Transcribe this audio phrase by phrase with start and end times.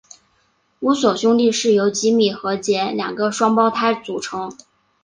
[0.79, 4.51] 乌索兄弟是由吉米跟杰两个双胞胎组成。